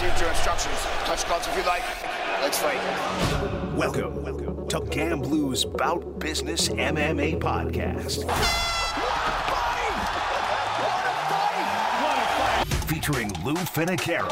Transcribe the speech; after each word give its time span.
received 0.00 0.20
your 0.20 0.30
instructions. 0.30 0.76
Touch 1.04 1.26
gloves 1.26 1.46
if 1.46 1.56
you 1.56 1.62
like. 1.64 1.82
Let's 2.40 2.58
fight. 2.58 2.80
Welcome 3.76 4.22
welcome 4.22 4.66
to 4.68 4.80
GambLou's 4.80 5.64
Bout 5.66 6.18
Business 6.18 6.70
MMA 6.70 7.38
podcast. 7.38 8.24
Featuring 12.88 13.30
Lou 13.44 13.54
Finocchiaro. 13.54 14.30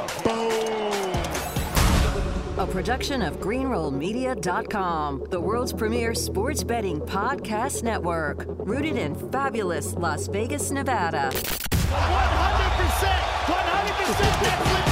A 2.57 2.67
production 2.67 3.23
of 3.23 3.39
GreenrollMedia.com, 3.39 5.27
the 5.31 5.41
world's 5.41 5.73
premier 5.73 6.15
sports 6.15 6.65
betting 6.65 6.99
podcast 7.01 7.83
network, 7.83 8.47
rooted 8.49 8.97
in 8.97 9.15
fabulous 9.31 9.95
Las 9.95 10.29
Vegas, 10.29 10.71
Nevada. 10.71 11.31
100%! 11.31 11.49
100% 13.49 14.43
that's 14.43 14.75
legit! 14.75 14.88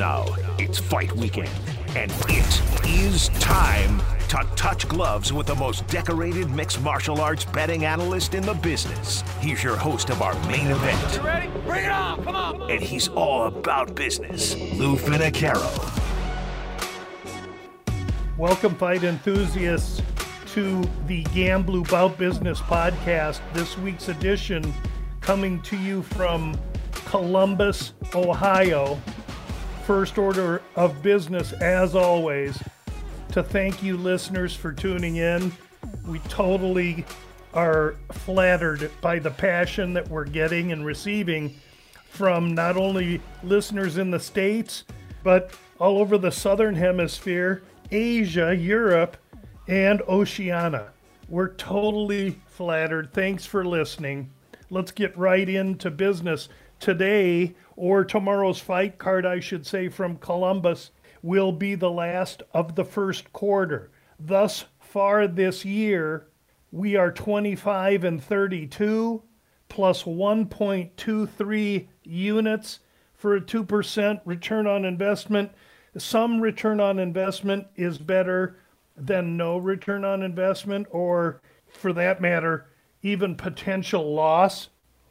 Now 0.00 0.24
it's 0.58 0.78
fight 0.78 1.14
weekend, 1.14 1.50
and 1.94 2.10
it 2.26 2.88
is 2.88 3.28
time 3.38 4.00
to 4.28 4.48
touch 4.56 4.88
gloves 4.88 5.30
with 5.30 5.46
the 5.46 5.54
most 5.56 5.86
decorated 5.88 6.48
mixed 6.50 6.80
martial 6.80 7.20
arts 7.20 7.44
betting 7.44 7.84
analyst 7.84 8.32
in 8.32 8.42
the 8.42 8.54
business. 8.54 9.22
He's 9.42 9.62
your 9.62 9.76
host 9.76 10.08
of 10.08 10.22
our 10.22 10.32
main 10.48 10.68
event. 10.68 11.16
You 11.16 11.20
ready? 11.20 11.50
Bring 11.66 11.84
it 11.84 11.90
on! 11.90 12.24
Come 12.24 12.34
on! 12.34 12.70
And 12.70 12.80
he's 12.80 13.08
all 13.08 13.44
about 13.48 13.94
business. 13.94 14.54
Lou 14.56 14.96
Finocchiaro. 14.96 15.68
Welcome, 18.38 18.76
fight 18.76 19.04
enthusiasts, 19.04 20.00
to 20.54 20.80
the 21.08 21.24
GambLou 21.24 21.90
Bout 21.90 22.16
Business 22.16 22.58
podcast. 22.58 23.40
This 23.52 23.76
week's 23.76 24.08
edition 24.08 24.72
coming 25.20 25.60
to 25.60 25.76
you 25.76 26.00
from 26.00 26.58
Columbus, 27.04 27.92
Ohio. 28.14 28.98
First 29.86 30.18
order 30.18 30.62
of 30.76 31.02
business, 31.02 31.52
as 31.52 31.94
always, 31.94 32.62
to 33.32 33.42
thank 33.42 33.82
you, 33.82 33.96
listeners, 33.96 34.54
for 34.54 34.72
tuning 34.72 35.16
in. 35.16 35.52
We 36.06 36.20
totally 36.20 37.04
are 37.54 37.96
flattered 38.12 38.90
by 39.00 39.18
the 39.18 39.30
passion 39.30 39.92
that 39.94 40.08
we're 40.08 40.24
getting 40.24 40.72
and 40.72 40.86
receiving 40.86 41.54
from 42.08 42.54
not 42.54 42.76
only 42.76 43.20
listeners 43.42 43.98
in 43.98 44.10
the 44.10 44.20
States, 44.20 44.84
but 45.22 45.52
all 45.78 45.98
over 45.98 46.18
the 46.18 46.30
Southern 46.30 46.74
Hemisphere 46.74 47.62
Asia, 47.90 48.54
Europe, 48.54 49.16
and 49.66 50.02
Oceania. 50.02 50.88
We're 51.28 51.54
totally 51.54 52.40
flattered. 52.46 53.12
Thanks 53.12 53.46
for 53.46 53.64
listening. 53.64 54.30
Let's 54.70 54.92
get 54.92 55.16
right 55.18 55.48
into 55.48 55.90
business. 55.90 56.48
Today, 56.80 57.54
or 57.76 58.04
tomorrow's 58.04 58.58
fight 58.58 58.98
card, 58.98 59.24
I 59.24 59.38
should 59.38 59.66
say, 59.66 59.88
from 59.88 60.16
Columbus, 60.16 60.90
will 61.22 61.52
be 61.52 61.74
the 61.74 61.90
last 61.90 62.42
of 62.52 62.74
the 62.74 62.84
first 62.84 63.32
quarter. 63.32 63.90
Thus 64.18 64.64
far 64.80 65.28
this 65.28 65.64
year, 65.64 66.26
we 66.72 66.96
are 66.96 67.12
25 67.12 68.04
and 68.04 68.22
32 68.22 69.22
plus 69.68 70.02
1.23 70.02 71.88
units 72.02 72.78
for 73.14 73.36
a 73.36 73.40
2% 73.40 74.20
return 74.24 74.66
on 74.66 74.84
investment 74.84 75.52
some 75.96 76.40
return 76.40 76.80
on 76.80 76.98
investment 76.98 77.66
is 77.76 77.98
better 77.98 78.56
than 78.96 79.36
no 79.36 79.58
return 79.58 80.04
on 80.04 80.22
investment, 80.22 80.86
or 80.90 81.40
for 81.68 81.92
that 81.92 82.20
matter, 82.20 82.68
even 83.02 83.34
potential 83.34 84.14
loss. 84.14 84.68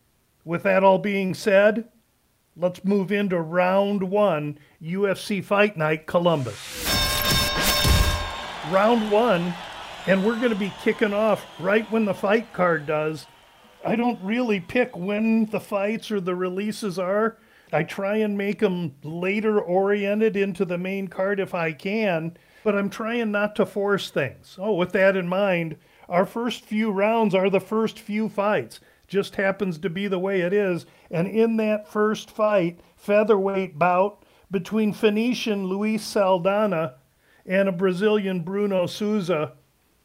With 0.44 0.62
that 0.64 0.82
all 0.82 0.98
being 0.98 1.34
said, 1.34 1.88
let's 2.56 2.84
move 2.84 3.12
into 3.12 3.40
round 3.40 4.02
one 4.02 4.58
UFC 4.82 5.44
Fight 5.44 5.76
Night 5.76 6.06
Columbus. 6.06 7.13
Round 8.70 9.10
one, 9.10 9.52
and 10.06 10.24
we're 10.24 10.38
going 10.38 10.48
to 10.48 10.58
be 10.58 10.72
kicking 10.82 11.12
off 11.12 11.44
right 11.60 11.90
when 11.92 12.06
the 12.06 12.14
fight 12.14 12.50
card 12.54 12.86
does. 12.86 13.26
I 13.84 13.94
don't 13.94 14.18
really 14.22 14.58
pick 14.58 14.96
when 14.96 15.44
the 15.46 15.60
fights 15.60 16.10
or 16.10 16.18
the 16.18 16.34
releases 16.34 16.98
are. 16.98 17.36
I 17.74 17.82
try 17.82 18.16
and 18.16 18.38
make 18.38 18.60
them 18.60 18.94
later 19.02 19.60
oriented 19.60 20.34
into 20.34 20.64
the 20.64 20.78
main 20.78 21.08
card 21.08 21.40
if 21.40 21.54
I 21.54 21.72
can, 21.72 22.38
but 22.62 22.74
I'm 22.74 22.88
trying 22.88 23.30
not 23.30 23.54
to 23.56 23.66
force 23.66 24.10
things. 24.10 24.56
Oh, 24.58 24.72
with 24.72 24.92
that 24.92 25.14
in 25.14 25.28
mind, 25.28 25.76
our 26.08 26.24
first 26.24 26.64
few 26.64 26.90
rounds 26.90 27.34
are 27.34 27.50
the 27.50 27.60
first 27.60 27.98
few 27.98 28.30
fights. 28.30 28.80
Just 29.08 29.36
happens 29.36 29.76
to 29.78 29.90
be 29.90 30.08
the 30.08 30.18
way 30.18 30.40
it 30.40 30.54
is. 30.54 30.86
And 31.10 31.28
in 31.28 31.58
that 31.58 31.86
first 31.86 32.30
fight, 32.30 32.80
featherweight 32.96 33.78
bout 33.78 34.24
between 34.50 34.94
Phoenician 34.94 35.66
Luis 35.66 36.02
Saldana 36.02 36.94
and 37.46 37.68
a 37.68 37.72
Brazilian 37.72 38.40
Bruno 38.40 38.86
Souza. 38.86 39.52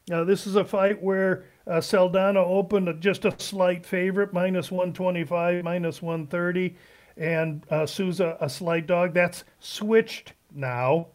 Now, 0.08 0.24
this 0.24 0.48
is 0.48 0.56
a 0.56 0.66
fight 0.66 1.02
where 1.02 1.46
uh, 1.68 1.82
Saldana 1.82 2.44
opened 2.44 3.02
just 3.02 3.26
a 3.26 3.40
slight 3.40 3.86
favorite, 3.86 4.34
minus 4.34 4.72
125, 4.72 5.64
minus 5.64 6.02
130, 6.02 6.76
and 7.18 7.64
uh, 7.70 7.86
Souza 7.86 8.38
a 8.42 8.50
slight 8.50 8.88
dog. 8.88 9.14
That's 9.14 9.44
switched 9.60 10.34
now. 10.54 11.08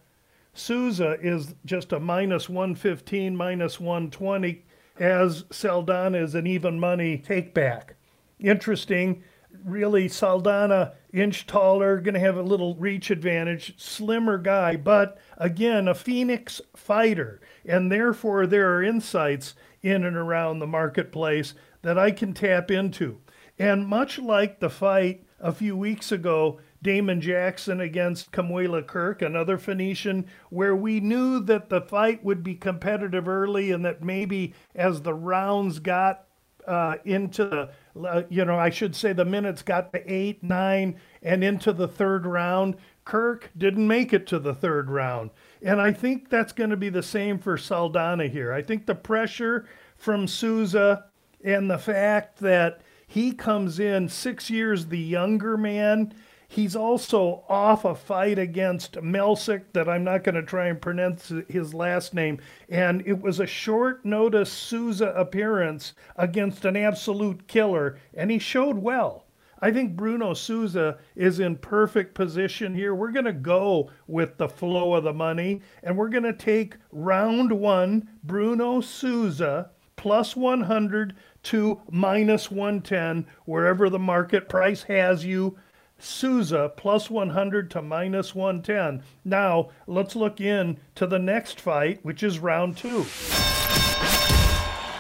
Souza 0.53 1.19
is 1.21 1.55
just 1.65 1.93
a 1.93 1.99
minus 1.99 2.49
115, 2.49 3.37
minus 3.37 3.81
120 3.81 4.65
as 4.99 5.45
Saldana 5.51 6.19
is 6.19 6.35
an 6.35 6.47
even 6.47 6.79
money 6.79 7.19
take 7.19 7.53
back. 7.53 7.97
Interesting. 8.39 9.23
Really, 9.65 10.09
Saldana, 10.09 10.93
inch 11.15 11.47
taller, 11.47 12.01
going 12.01 12.15
to 12.15 12.21
have 12.21 12.37
a 12.37 12.43
little 12.43 12.75
reach 12.75 13.11
advantage, 13.11 13.75
slimmer 13.81 14.37
guy, 14.37 14.75
but 14.77 15.17
again, 15.39 15.87
a 15.87 15.95
Phoenix 15.95 16.61
fighter. 16.75 17.41
And 17.65 17.91
therefore, 17.91 18.47
there 18.47 18.75
are 18.75 18.83
insights 18.83 19.55
in 19.81 20.05
and 20.05 20.17
around 20.17 20.59
the 20.59 20.67
marketplace 20.67 21.55
that 21.83 21.97
I 21.97 22.11
can 22.11 22.35
tap 22.35 22.71
into. 22.71 23.21
And 23.59 23.87
much 23.87 24.19
like 24.19 24.59
the 24.59 24.71
fight 24.71 25.25
a 25.39 25.53
few 25.53 25.77
weeks 25.77 26.11
ago 26.11 26.59
Damon 26.83 27.21
Jackson 27.21 27.81
against 27.81 28.31
Kamuela 28.31 28.87
Kirk, 28.87 29.23
another 29.23 29.57
Phoenician, 29.57 30.27
where 30.51 30.77
we 30.77 31.01
knew 31.01 31.41
that 31.41 31.71
the 31.71 31.81
fight 31.81 32.23
would 32.23 32.43
be 32.43 32.55
competitive 32.55 33.27
early 33.27 33.71
and 33.71 33.85
that 33.87 34.05
maybe 34.05 34.53
as 34.75 35.01
the 35.01 35.15
rounds 35.15 35.79
got 35.79 36.27
uh, 36.67 36.97
into 37.05 37.47
the, 37.47 37.71
Uh, 38.03 38.23
you 38.29 38.45
know, 38.45 38.59
I 38.59 38.71
should 38.71 38.97
say 38.97 39.13
the 39.13 39.25
minutes 39.25 39.63
got 39.63 39.93
to 39.93 40.13
eight, 40.13 40.43
nine, 40.43 40.97
and 41.23 41.45
into 41.45 41.73
the 41.73 41.89
third 41.89 42.27
round, 42.27 42.77
Kirk 43.05 43.51
didn't 43.57 43.87
make 43.87 44.13
it 44.13 44.27
to 44.29 44.39
the 44.39 44.55
third 44.55 44.91
round. 44.91 45.31
And 45.63 45.81
I 45.81 45.93
think 45.93 46.29
that's 46.29 46.53
going 46.53 46.71
to 46.71 46.77
be 46.77 46.89
the 46.89 47.03
same 47.03 47.39
for 47.39 47.57
Saldana 47.57 48.27
here. 48.27 48.53
I 48.53 48.63
think 48.63 48.87
the 48.87 48.95
pressure 48.95 49.67
from 49.97 50.27
Souza 50.27 51.05
and 51.45 51.71
the 51.71 51.79
fact 51.79 52.39
that 52.41 52.81
he 53.07 53.33
comes 53.33 53.79
in 53.79 54.09
six 54.09 54.51
years 54.51 54.87
the 54.87 54.99
younger 54.99 55.57
man 55.57 56.13
He's 56.55 56.77
also 56.77 57.43
off 57.49 57.85
a 57.85 57.97
fight 57.97 58.39
against 58.39 58.93
Melsik 58.93 59.65
that 59.73 59.89
I'm 59.89 60.05
not 60.05 60.23
going 60.23 60.37
to 60.37 60.43
try 60.45 60.69
and 60.69 60.81
pronounce 60.81 61.33
his 61.49 61.75
last 61.75 62.15
name. 62.15 62.39
And 62.69 63.03
it 63.05 63.21
was 63.21 63.41
a 63.41 63.47
short 63.47 64.05
notice 64.05 64.53
Souza 64.53 65.09
appearance 65.17 65.95
against 66.15 66.65
an 66.65 66.77
absolute 66.77 67.49
killer, 67.49 67.99
and 68.17 68.31
he 68.31 68.39
showed 68.39 68.79
well. 68.79 69.27
I 69.59 69.73
think 69.73 69.97
Bruno 69.97 70.33
Souza 70.33 70.99
is 71.17 71.41
in 71.41 71.57
perfect 71.57 72.15
position 72.15 72.73
here. 72.73 72.95
We're 72.95 73.11
going 73.11 73.25
to 73.25 73.33
go 73.33 73.91
with 74.07 74.37
the 74.37 74.49
flow 74.49 74.95
of 74.95 75.03
the 75.03 75.13
money, 75.13 75.61
and 75.83 75.97
we're 75.97 76.09
going 76.09 76.23
to 76.23 76.33
take 76.33 76.77
round 76.93 77.51
one, 77.51 78.09
Bruno 78.23 78.81
Souza 78.81 79.71
plus 79.97 80.37
100 80.37 81.17
to 81.43 81.81
minus 81.91 82.49
110, 82.49 83.27
wherever 83.45 83.91
the 83.91 83.99
market 83.99 84.49
price 84.49 84.85
has 84.85 85.25
you. 85.25 85.59
Souza 85.99 86.73
plus 86.77 87.09
100 87.11 87.71
to 87.71 87.83
minus 87.83 88.35
110. 88.35 89.03
Now, 89.25 89.71
let's 89.87 90.17
look 90.17 90.41
in 90.41 90.79
to 90.97 91.07
the 91.07 91.19
next 91.19 91.61
fight, 91.61 92.05
which 92.05 92.23
is 92.23 92.39
round 92.39 92.77
two. 92.77 93.07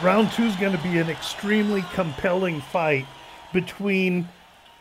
Round 0.02 0.31
two 0.32 0.44
is 0.44 0.56
going 0.56 0.76
to 0.76 0.82
be 0.82 0.99
an 0.99 1.08
extremely 1.08 1.82
compelling 1.93 2.61
fight 2.61 3.06
between 3.52 4.29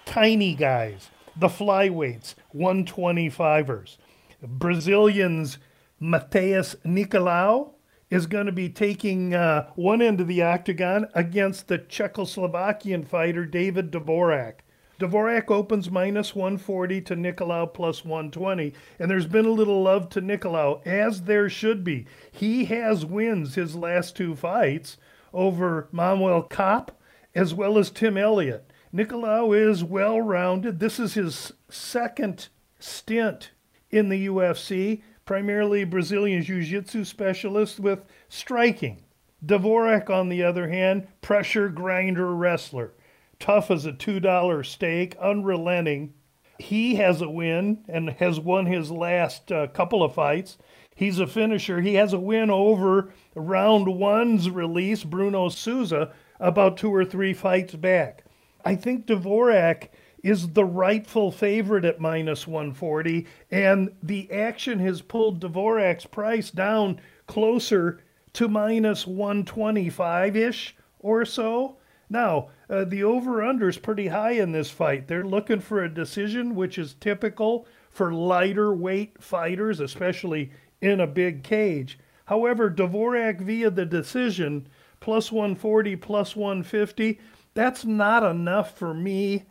tiny 0.05 0.53
guys, 0.55 1.09
the 1.35 1.47
flyweights, 1.47 2.35
125ers. 2.55 3.97
Brazilians 4.41 5.57
Matheus 6.01 6.75
Nicolau 6.83 7.71
is 8.09 8.27
going 8.27 8.45
to 8.45 8.51
be 8.51 8.69
taking 8.69 9.33
uh, 9.33 9.69
one 9.75 10.01
end 10.01 10.19
of 10.19 10.27
the 10.27 10.41
octagon 10.43 11.07
against 11.13 11.67
the 11.67 11.79
Czechoslovakian 11.79 13.07
fighter 13.07 13.45
David 13.45 13.91
Dvorak. 13.91 14.55
Dvorak 14.99 15.49
opens 15.49 15.89
minus 15.89 16.35
140 16.35 17.01
to 17.01 17.15
Nicolau 17.15 17.73
plus 17.73 18.05
120, 18.05 18.73
and 18.99 19.09
there's 19.09 19.25
been 19.25 19.45
a 19.45 19.51
little 19.51 19.81
love 19.81 20.09
to 20.09 20.21
Nicolau, 20.21 20.85
as 20.85 21.23
there 21.23 21.49
should 21.49 21.83
be. 21.83 22.05
He 22.31 22.65
has 22.65 23.05
wins 23.05 23.55
his 23.55 23.75
last 23.75 24.15
two 24.15 24.35
fights 24.35 24.97
over 25.33 25.87
Manuel 25.91 26.43
Kape 26.43 26.91
as 27.35 27.53
well 27.53 27.77
as 27.77 27.89
Tim 27.89 28.17
Elliott. 28.17 28.71
Nicolau 28.93 29.57
is 29.57 29.83
well 29.83 30.21
rounded. 30.21 30.79
This 30.79 30.99
is 30.99 31.15
his 31.15 31.51
second 31.69 32.49
stint 32.79 33.51
in 33.89 34.09
the 34.09 34.27
UFC, 34.27 35.01
primarily 35.25 35.83
Brazilian 35.83 36.43
Jiu 36.43 36.63
Jitsu 36.63 37.03
specialist 37.03 37.79
with 37.79 38.05
striking. 38.29 39.03
Dvorak, 39.43 40.09
on 40.09 40.29
the 40.29 40.43
other 40.43 40.69
hand, 40.69 41.07
pressure 41.21 41.69
grinder 41.69 42.33
wrestler. 42.35 42.93
Tough 43.39 43.71
as 43.71 43.85
a 43.85 43.91
$2 43.91 44.65
steak, 44.65 45.15
unrelenting. 45.17 46.13
He 46.59 46.95
has 46.95 47.21
a 47.21 47.29
win 47.29 47.83
and 47.87 48.09
has 48.11 48.39
won 48.39 48.65
his 48.65 48.91
last 48.91 49.51
uh, 49.51 49.67
couple 49.67 50.03
of 50.03 50.13
fights. 50.13 50.57
He's 50.95 51.19
a 51.19 51.27
finisher. 51.27 51.81
He 51.81 51.95
has 51.95 52.13
a 52.13 52.19
win 52.19 52.49
over 52.49 53.11
round 53.35 53.87
one's 53.87 54.49
release, 54.49 55.03
Bruno 55.03 55.49
Souza, 55.49 56.11
about 56.39 56.77
two 56.77 56.93
or 56.93 57.03
three 57.03 57.33
fights 57.33 57.75
back. 57.75 58.23
I 58.63 58.75
think 58.75 59.07
Dvorak 59.07 59.89
is 60.23 60.49
the 60.49 60.63
rightful 60.63 61.31
favorite 61.31 61.83
at 61.83 61.99
minus 61.99 62.47
140, 62.47 63.27
and 63.51 63.91
the 64.01 64.31
action 64.31 64.79
has 64.79 65.01
pulled 65.01 65.41
Dvorak's 65.41 66.05
price 66.05 66.49
down 66.49 67.01
closer 67.27 68.01
to 68.33 68.47
minus 68.47 69.05
125 69.05 70.35
ish 70.37 70.75
or 70.99 71.25
so. 71.25 71.77
Now, 72.09 72.49
uh, 72.73 72.83
the 72.85 73.03
over 73.03 73.43
under 73.43 73.69
is 73.69 73.77
pretty 73.77 74.07
high 74.07 74.31
in 74.31 74.51
this 74.51 74.71
fight. 74.71 75.07
They're 75.07 75.23
looking 75.23 75.59
for 75.59 75.83
a 75.83 75.93
decision, 75.93 76.55
which 76.55 76.79
is 76.79 76.95
typical 76.95 77.67
for 77.91 78.11
lighter 78.11 78.73
weight 78.73 79.21
fighters, 79.21 79.79
especially 79.79 80.49
in 80.81 80.99
a 80.99 81.05
big 81.05 81.43
cage. 81.43 81.99
However, 82.25 82.71
Dvorak 82.71 83.39
via 83.41 83.69
the 83.69 83.85
decision, 83.85 84.67
plus 84.99 85.31
140, 85.31 85.95
plus 85.97 86.35
150, 86.35 87.19
that's 87.53 87.85
not 87.85 88.23
enough 88.23 88.75
for 88.75 88.95
me 88.95 89.43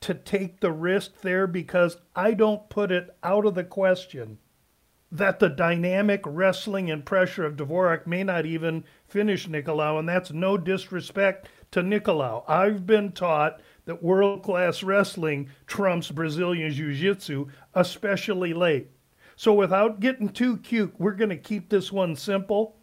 to 0.00 0.14
take 0.14 0.60
the 0.60 0.72
risk 0.72 1.20
there 1.20 1.46
because 1.46 1.98
I 2.16 2.32
don't 2.32 2.66
put 2.70 2.90
it 2.90 3.14
out 3.22 3.44
of 3.44 3.54
the 3.54 3.64
question 3.64 4.38
that 5.12 5.38
the 5.38 5.48
dynamic 5.50 6.22
wrestling 6.24 6.90
and 6.90 7.04
pressure 7.04 7.44
of 7.44 7.56
Dvorak 7.56 8.06
may 8.06 8.22
not 8.22 8.46
even 8.46 8.84
finish 9.06 9.48
Nicolau, 9.48 9.98
and 9.98 10.08
that's 10.08 10.30
no 10.30 10.56
disrespect 10.56 11.48
to 11.72 11.82
Nicolau. 11.82 12.44
I've 12.48 12.86
been 12.86 13.12
taught 13.12 13.60
that 13.84 14.02
world 14.02 14.42
class 14.42 14.82
wrestling 14.82 15.48
trumps 15.66 16.10
Brazilian 16.10 16.72
Jiu 16.72 16.94
Jitsu, 16.94 17.46
especially 17.74 18.52
late. 18.52 18.90
So 19.36 19.54
without 19.54 20.00
getting 20.00 20.28
too 20.28 20.58
cute, 20.58 20.94
we're 20.98 21.12
going 21.12 21.30
to 21.30 21.36
keep 21.36 21.68
this 21.68 21.90
one 21.90 22.14
simple. 22.16 22.76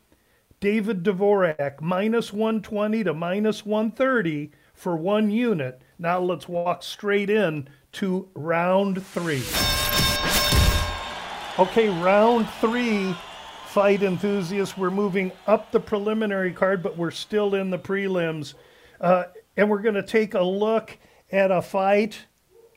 David 0.60 1.04
Dvorak, 1.04 1.82
minus 1.82 2.34
120 2.34 3.04
to 3.04 3.14
minus 3.14 3.66
130 3.66 4.52
for 4.74 4.96
one 4.96 5.30
unit. 5.30 5.82
Now 6.00 6.20
let's 6.20 6.48
walk 6.48 6.82
straight 6.82 7.30
in 7.30 7.68
to 7.94 8.28
round 8.34 9.06
three. 9.06 9.44
Okay, 11.60 11.90
round 12.02 12.48
three, 12.60 13.16
fight 13.68 14.02
enthusiasts. 14.02 14.78
We're 14.78 14.90
moving 14.90 15.32
up 15.46 15.72
the 15.72 15.80
preliminary 15.80 16.54
card, 16.54 16.82
but 16.82 16.98
we're 16.98 17.12
still 17.12 17.56
in 17.56 17.70
the 17.70 17.80
prelims. 17.80 18.56
Uh, 19.00 19.26
and 19.56 19.70
we're 19.70 19.82
going 19.82 19.96
to 19.96 20.04
take 20.04 20.34
a 20.34 20.44
look 20.44 20.98
at 21.32 21.52
a 21.52 21.62
fight 21.62 22.26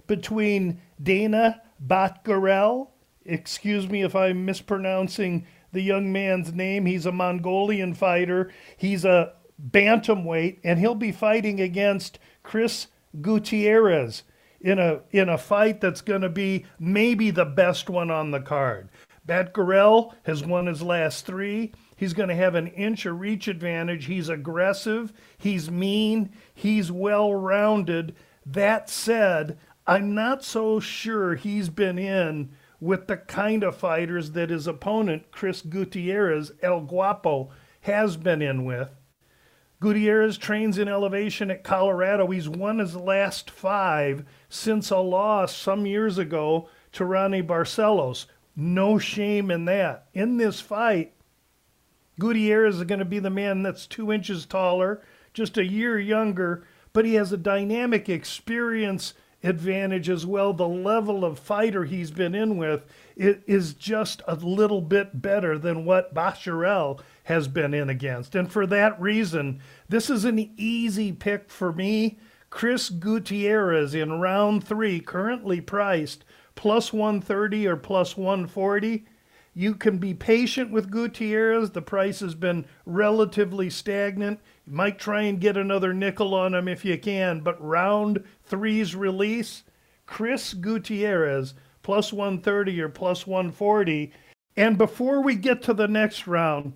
between 0.06 0.80
Danaa 1.02 1.60
Batgerel 1.84 2.88
excuse 3.24 3.88
me 3.88 4.02
if 4.02 4.14
I'm 4.14 4.44
mispronouncing 4.44 5.46
the 5.72 5.80
young 5.80 6.12
man's 6.12 6.52
name. 6.52 6.86
He's 6.86 7.06
a 7.06 7.12
Mongolian 7.12 7.94
fighter. 7.94 8.50
He's 8.76 9.04
a 9.04 9.34
bantamweight, 9.70 10.58
and 10.64 10.78
he'll 10.78 10.94
be 10.94 11.12
fighting 11.12 11.60
against 11.60 12.18
Chris 12.42 12.88
Gutierrez 13.20 14.24
in 14.60 14.78
a 14.78 15.00
in 15.10 15.28
a 15.28 15.38
fight 15.38 15.80
that's 15.80 16.00
going 16.00 16.20
to 16.22 16.28
be 16.28 16.66
maybe 16.78 17.30
the 17.30 17.44
best 17.44 17.88
one 17.88 18.10
on 18.10 18.30
the 18.30 18.40
card. 18.40 18.88
Batgarel 19.26 20.14
has 20.24 20.44
won 20.44 20.66
his 20.66 20.82
last 20.82 21.26
three. 21.26 21.72
He's 22.00 22.14
going 22.14 22.30
to 22.30 22.34
have 22.34 22.54
an 22.54 22.68
inch 22.68 23.04
of 23.04 23.20
reach 23.20 23.46
advantage. 23.46 24.06
He's 24.06 24.30
aggressive. 24.30 25.12
He's 25.36 25.70
mean. 25.70 26.32
He's 26.54 26.90
well 26.90 27.34
rounded. 27.34 28.16
That 28.46 28.88
said, 28.88 29.58
I'm 29.86 30.14
not 30.14 30.42
so 30.42 30.80
sure 30.80 31.34
he's 31.34 31.68
been 31.68 31.98
in 31.98 32.52
with 32.80 33.06
the 33.06 33.18
kind 33.18 33.62
of 33.62 33.76
fighters 33.76 34.30
that 34.30 34.48
his 34.48 34.66
opponent, 34.66 35.30
Chris 35.30 35.60
Gutierrez, 35.60 36.52
El 36.62 36.80
Guapo, 36.80 37.50
has 37.82 38.16
been 38.16 38.40
in 38.40 38.64
with. 38.64 38.88
Gutierrez 39.78 40.38
trains 40.38 40.78
in 40.78 40.88
elevation 40.88 41.50
at 41.50 41.64
Colorado. 41.64 42.28
He's 42.28 42.48
won 42.48 42.78
his 42.78 42.96
last 42.96 43.50
five 43.50 44.24
since 44.48 44.88
a 44.88 44.96
loss 44.96 45.54
some 45.54 45.84
years 45.84 46.16
ago 46.16 46.66
to 46.92 47.04
Raoni 47.04 47.46
Barcelos. 47.46 48.24
No 48.56 48.98
shame 48.98 49.50
in 49.50 49.66
that. 49.66 50.06
In 50.14 50.38
this 50.38 50.62
fight, 50.62 51.12
Gutierrez 52.20 52.76
is 52.76 52.84
going 52.84 53.00
to 53.00 53.04
be 53.04 53.18
the 53.18 53.30
man 53.30 53.64
that's 53.64 53.88
two 53.88 54.12
inches 54.12 54.46
taller, 54.46 55.02
just 55.34 55.58
a 55.58 55.66
year 55.66 55.98
younger, 55.98 56.64
but 56.92 57.04
he 57.04 57.14
has 57.14 57.32
a 57.32 57.36
dynamic 57.36 58.08
experience 58.08 59.14
advantage 59.42 60.08
as 60.08 60.26
well. 60.26 60.52
The 60.52 60.68
level 60.68 61.24
of 61.24 61.38
fighter 61.38 61.84
he's 61.84 62.10
been 62.10 62.34
in 62.34 62.56
with 62.56 62.84
it 63.16 63.42
is 63.46 63.74
just 63.74 64.22
a 64.28 64.34
little 64.34 64.80
bit 64.80 65.20
better 65.20 65.58
than 65.58 65.84
what 65.84 66.14
Batgerel 66.14 67.00
has 67.24 67.48
been 67.48 67.74
in 67.74 67.88
against. 67.88 68.34
And 68.34 68.50
for 68.50 68.66
that 68.66 69.00
reason, 69.00 69.60
this 69.88 70.10
is 70.10 70.24
an 70.24 70.52
easy 70.56 71.12
pick 71.12 71.50
for 71.50 71.72
me. 71.72 72.18
Chris 72.50 72.90
Gutierrez 72.90 73.94
in 73.94 74.20
round 74.20 74.64
three, 74.64 75.00
currently 75.00 75.60
priced 75.60 76.24
plus 76.56 76.92
130 76.92 77.66
or 77.66 77.76
plus 77.76 78.16
140. 78.16 79.06
You 79.54 79.74
can 79.74 79.98
be 79.98 80.14
patient 80.14 80.70
with 80.70 80.90
Gutierrez. 80.90 81.70
The 81.70 81.82
price 81.82 82.20
has 82.20 82.34
been 82.34 82.66
relatively 82.86 83.68
stagnant. 83.68 84.40
You 84.66 84.72
might 84.72 84.98
try 84.98 85.22
and 85.22 85.40
get 85.40 85.56
another 85.56 85.92
nickel 85.92 86.34
on 86.34 86.54
him 86.54 86.68
if 86.68 86.84
you 86.84 86.96
can, 86.98 87.40
but 87.40 87.60
round 87.60 88.22
three's 88.44 88.94
release, 88.94 89.64
Chris 90.06 90.54
Gutierrez 90.54 91.54
plus 91.82 92.12
130 92.12 92.80
or 92.80 92.88
plus 92.88 93.26
140. 93.26 94.12
And 94.56 94.78
before 94.78 95.22
we 95.22 95.34
get 95.34 95.62
to 95.62 95.74
the 95.74 95.88
next 95.88 96.26
round, 96.26 96.74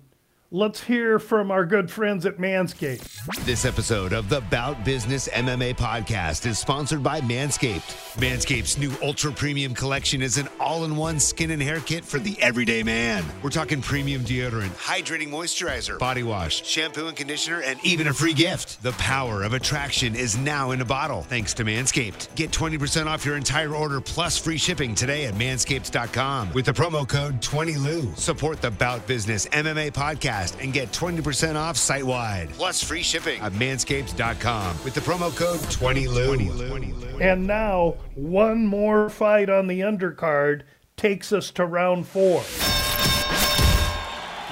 Let's 0.55 0.81
hear 0.81 1.19
from 1.19 1.51
our 1.51 1.65
good 1.65 1.91
friends 1.91 2.25
at 2.25 2.37
Manscaped. 2.37 3.43
This 3.43 3.65
episode 3.65 4.13
of 4.13 4.29
the 4.29 4.39
Bout 4.39 4.85
Business 4.85 5.27
MMA 5.27 5.75
podcast 5.75 6.45
is 6.45 6.57
sponsored 6.57 7.03
by 7.03 7.19
Manscaped. 7.19 7.81
Manscaped's 8.21 8.77
new 8.77 8.93
ultra 9.03 9.33
premium 9.33 9.73
collection 9.73 10.21
is 10.21 10.37
an 10.37 10.47
all 10.57 10.85
in 10.85 10.95
one 10.95 11.19
skin 11.19 11.51
and 11.51 11.61
hair 11.61 11.81
kit 11.81 12.05
for 12.05 12.19
the 12.19 12.41
everyday 12.41 12.83
man. 12.83 13.25
We're 13.43 13.49
talking 13.49 13.81
premium 13.81 14.23
deodorant, 14.23 14.69
hydrating 14.77 15.27
moisturizer, 15.27 15.99
body 15.99 16.23
wash, 16.23 16.65
shampoo 16.65 17.07
and 17.07 17.17
conditioner, 17.17 17.59
and 17.59 17.77
even 17.83 18.07
a 18.07 18.13
free 18.13 18.33
gift. 18.33 18.81
The 18.81 18.93
power 18.93 19.43
of 19.43 19.51
attraction 19.51 20.15
is 20.15 20.37
now 20.37 20.71
in 20.71 20.79
a 20.79 20.85
bottle 20.85 21.23
thanks 21.23 21.53
to 21.55 21.65
Manscaped. 21.65 22.33
Get 22.35 22.51
20% 22.51 23.07
off 23.07 23.25
your 23.25 23.35
entire 23.35 23.75
order 23.75 23.99
plus 23.99 24.37
free 24.37 24.57
shipping 24.57 24.95
today 24.95 25.25
at 25.25 25.33
manscaped.com 25.33 26.53
with 26.53 26.67
the 26.67 26.71
promo 26.71 27.05
code 27.05 27.41
20LOU. 27.41 28.17
Support 28.17 28.61
the 28.61 28.71
Bout 28.71 29.05
Business 29.05 29.47
MMA 29.47 29.91
podcast 29.91 30.44
podcast 30.45 30.63
and 30.63 30.73
get 30.73 30.91
20% 30.91 31.55
off 31.55 31.77
site 31.77 32.03
wide. 32.03 32.49
Plus 32.51 32.83
free 32.83 33.03
shipping 33.03 33.39
at 33.41 33.53
manscaped.com 33.53 34.83
with 34.83 34.93
the 34.93 35.01
promo 35.01 35.35
code 35.35 35.59
20LOU. 35.59 37.21
And 37.21 37.47
now, 37.47 37.95
one 38.15 38.65
more 38.65 39.09
fight 39.09 39.49
on 39.49 39.67
the 39.67 39.81
undercard 39.81 40.63
takes 40.97 41.31
us 41.31 41.51
to 41.51 41.65
round 41.65 42.07
four. 42.07 42.43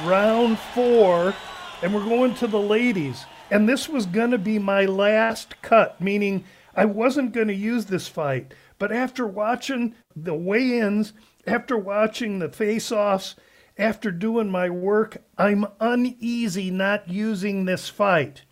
Round 0.08 0.60
four 0.74 1.34
and 1.82 1.94
we're 1.94 2.06
going 2.06 2.34
to 2.36 2.48
the 2.48 2.60
ladies. 2.60 3.26
And 3.52 3.68
this 3.68 3.90
was 3.90 4.06
going 4.06 4.32
to 4.32 4.38
be 4.38 4.58
my 4.58 4.86
last 4.86 5.62
cut, 5.62 6.00
meaning 6.00 6.46
I 6.76 6.86
wasn't 6.86 7.34
going 7.34 7.50
to 7.50 7.54
use 7.54 7.86
this 7.86 8.08
fight. 8.08 8.54
But 8.80 8.92
after 8.92 9.28
watching 9.28 9.94
the 10.16 10.34
weigh 10.34 10.80
ins, 10.80 11.14
after 11.46 11.78
watching 11.78 12.40
the 12.40 12.50
face 12.50 12.92
offs, 12.92 13.36
after 13.78 14.12
doing 14.12 14.50
my 14.50 14.70
work, 14.70 15.18
I'm 15.38 15.66
uneasy 15.80 16.70
not 16.70 17.10
using 17.10 17.66
this 17.66 17.90
fight. 17.90 18.44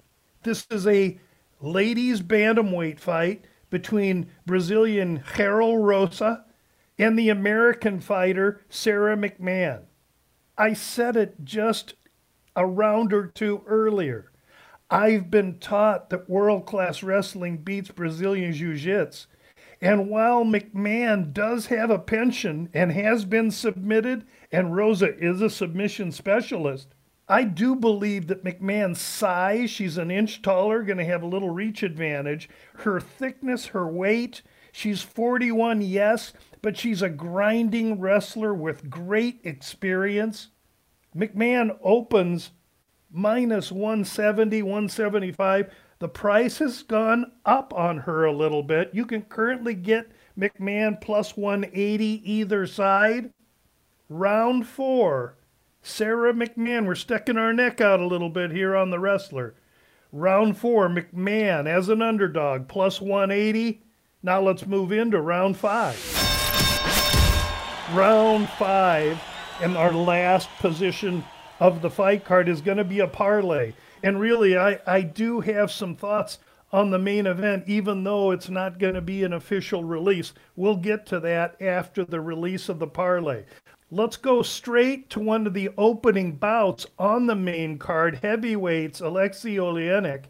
This 0.43 0.65
is 0.71 0.87
a 0.87 1.19
ladies' 1.59 2.21
bantamweight 2.21 2.99
fight 2.99 3.45
between 3.69 4.27
Brazilian 4.45 5.19
Cheryl 5.19 5.81
Rosa 5.81 6.45
and 6.97 7.17
the 7.17 7.29
American 7.29 7.99
fighter 7.99 8.61
Sara 8.69 9.15
McMann. 9.15 9.83
I 10.57 10.73
said 10.73 11.15
it 11.15 11.43
just 11.43 11.95
a 12.55 12.65
round 12.65 13.13
or 13.13 13.27
two 13.27 13.63
earlier. 13.65 14.31
I've 14.89 15.31
been 15.31 15.57
taught 15.59 16.09
that 16.09 16.29
world 16.29 16.65
class 16.65 17.01
wrestling 17.01 17.59
beats 17.59 17.89
Brazilian 17.89 18.53
Jiu 18.53 18.75
Jitsu. 18.75 19.27
And 19.81 20.09
while 20.09 20.43
McMahon 20.43 21.33
does 21.33 21.67
have 21.67 21.89
a 21.89 21.97
pension 21.97 22.69
and 22.73 22.91
has 22.91 23.25
been 23.25 23.49
submitted, 23.49 24.25
and 24.51 24.75
Rosa 24.75 25.17
is 25.17 25.41
a 25.41 25.49
submission 25.49 26.11
specialist, 26.11 26.93
I 27.27 27.43
do 27.45 27.75
believe 27.75 28.27
that 28.27 28.43
McMann's 28.43 28.99
size, 28.99 29.69
she's 29.69 29.97
an 29.97 30.11
inch 30.11 30.41
taller, 30.41 30.83
going 30.83 30.97
to 30.97 31.05
have 31.05 31.23
a 31.23 31.27
little 31.27 31.49
reach 31.49 31.81
advantage. 31.81 32.49
Her 32.79 32.99
thickness, 32.99 33.67
her 33.67 33.87
weight, 33.87 34.41
she's 34.73 35.01
41, 35.01 35.81
yes, 35.81 36.33
but 36.61 36.75
she's 36.75 37.01
a 37.01 37.09
grinding 37.09 38.01
wrestler 38.01 38.53
with 38.53 38.89
great 38.89 39.39
experience. 39.45 40.49
McMann 41.15 41.77
opens 41.81 42.51
minus 43.09 43.71
170, 43.71 44.61
175. 44.63 45.73
The 45.99 46.09
price 46.09 46.57
has 46.57 46.83
gone 46.83 47.31
up 47.45 47.73
on 47.73 47.99
her 47.99 48.25
a 48.25 48.33
little 48.33 48.63
bit. 48.63 48.89
You 48.93 49.05
can 49.05 49.21
currently 49.21 49.75
get 49.75 50.11
McMann 50.37 50.99
plus 50.99 51.37
180 51.37 52.29
either 52.29 52.67
side. 52.67 53.31
Round 54.13 54.67
four, 54.67 55.37
Sara 55.81 56.33
McMann. 56.33 56.85
We're 56.85 56.95
sticking 56.95 57.37
our 57.37 57.53
neck 57.53 57.79
out 57.79 58.01
a 58.01 58.05
little 58.05 58.27
bit 58.29 58.51
here 58.51 58.75
on 58.75 58.89
the 58.89 58.99
wrestler. 58.99 59.55
Round 60.11 60.57
four, 60.57 60.89
McMann 60.89 61.65
as 61.65 61.87
an 61.87 62.01
underdog, 62.01 62.67
plus 62.67 62.99
180. 62.99 63.81
Now 64.21 64.41
let's 64.41 64.67
move 64.67 64.91
into 64.91 65.21
round 65.21 65.55
five. 65.55 65.95
Round 67.93 68.49
five, 68.49 69.17
and 69.61 69.77
our 69.77 69.93
last 69.93 70.49
position 70.59 71.23
of 71.61 71.81
the 71.81 71.89
fight 71.89 72.25
card 72.25 72.49
is 72.49 72.59
going 72.59 72.79
to 72.79 72.83
be 72.83 72.99
a 72.99 73.07
parlay. 73.07 73.71
And 74.03 74.19
really, 74.19 74.57
I, 74.57 74.81
I 74.85 75.03
do 75.03 75.39
have 75.39 75.71
some 75.71 75.95
thoughts 75.95 76.37
on 76.73 76.91
the 76.91 76.99
main 76.99 77.27
event, 77.27 77.63
even 77.65 78.03
though 78.03 78.31
it's 78.31 78.49
not 78.49 78.77
going 78.77 78.95
to 78.95 79.01
be 79.01 79.23
an 79.23 79.31
official 79.31 79.85
release. 79.85 80.33
We'll 80.57 80.75
get 80.75 81.05
to 81.07 81.21
that 81.21 81.61
after 81.61 82.03
the 82.03 82.19
release 82.19 82.67
of 82.67 82.79
the 82.79 82.87
parlay. 82.87 83.45
Let's 83.93 84.15
go 84.15 84.41
straight 84.41 85.09
to 85.09 85.19
one 85.19 85.45
of 85.45 85.53
the 85.53 85.69
opening 85.77 86.37
bouts 86.37 86.87
on 86.97 87.27
the 87.27 87.35
main 87.35 87.77
card 87.77 88.19
heavyweights, 88.23 89.01
Alexei 89.01 89.55
Oleinik 89.57 90.27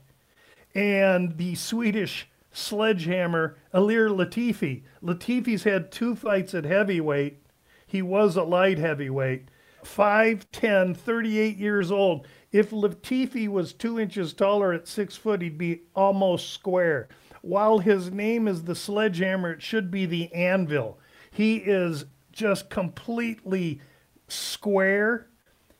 and 0.73 1.37
the 1.37 1.53
Swedish 1.53 2.27
sledgehammer, 2.51 3.57
Ilir 3.71 4.09
Latifi. 4.09 4.81
Latifi's 5.03 5.63
had 5.63 5.91
two 5.91 6.15
fights 6.15 6.55
at 6.55 6.65
heavyweight. 6.65 7.37
He 7.85 8.01
was 8.01 8.35
a 8.35 8.41
light 8.41 8.79
heavyweight. 8.79 9.49
5'10, 9.83 10.97
38 10.97 11.57
years 11.57 11.91
old. 11.91 12.25
If 12.51 12.71
Latifi 12.71 13.47
was 13.47 13.73
two 13.73 13.99
inches 13.99 14.33
taller 14.33 14.73
at 14.73 14.87
six 14.87 15.15
foot, 15.15 15.43
he'd 15.43 15.59
be 15.59 15.81
almost 15.95 16.49
square. 16.49 17.09
While 17.43 17.77
his 17.77 18.11
name 18.11 18.47
is 18.47 18.63
the 18.63 18.75
sledgehammer, 18.75 19.51
it 19.51 19.61
should 19.61 19.91
be 19.91 20.07
the 20.07 20.33
anvil. 20.33 20.99
He 21.29 21.57
is 21.57 22.05
just 22.31 22.69
completely 22.69 23.81
square. 24.27 25.27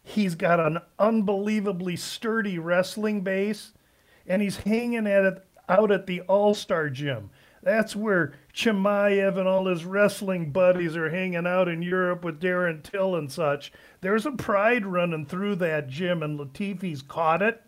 He's 0.04 0.36
got 0.36 0.60
an 0.60 0.80
unbelievably 1.00 1.96
sturdy 1.96 2.60
wrestling 2.60 3.22
base, 3.22 3.74
and 4.28 4.42
he's 4.42 4.58
hanging 4.58 5.08
at 5.08 5.24
it 5.26 5.46
out 5.70 5.92
at 5.92 6.08
the 6.08 6.22
All 6.22 6.54
Star 6.54 6.90
Gym. 6.90 7.30
That's 7.64 7.96
where 7.96 8.34
Chimaev 8.54 9.38
and 9.38 9.48
all 9.48 9.68
his 9.68 9.86
wrestling 9.86 10.52
buddies 10.52 10.98
are 10.98 11.12
hanging 11.12 11.46
out 11.46 11.68
in 11.68 11.84
Europe 11.84 12.26
with 12.26 12.42
Darren 12.42 12.82
Till 12.82 13.16
and 13.16 13.32
such. 13.32 13.72
There's 14.02 14.26
a 14.26 14.32
pride 14.32 14.86
running 14.86 15.28
through 15.28 15.58
that 15.58 15.88
gym, 15.88 16.24
and 16.24 16.40
Latifi's 16.40 17.04
caught 17.04 17.44
it. 17.44 17.62